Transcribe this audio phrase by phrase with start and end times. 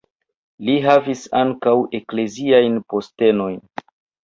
[0.69, 3.63] Li havis ankaŭ ekleziajn postenojn.